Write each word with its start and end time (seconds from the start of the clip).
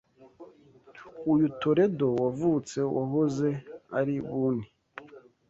Uyu 1.33 1.45
Toledo 1.61 2.07
wavutse 2.23 2.77
wahoze 2.95 3.49
ari 3.99 4.15
Buni 4.27 4.67